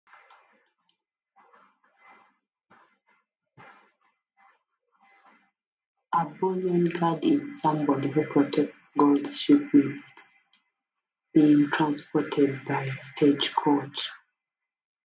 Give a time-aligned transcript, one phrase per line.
[6.15, 10.33] A bullion guard is somebody who protects gold shipments
[11.31, 14.09] being transported by stagecoach.